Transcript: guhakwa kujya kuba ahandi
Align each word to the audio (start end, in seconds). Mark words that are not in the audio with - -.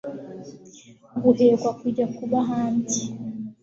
guhakwa 1.21 1.71
kujya 1.81 2.05
kuba 2.15 2.35
ahandi 2.43 2.99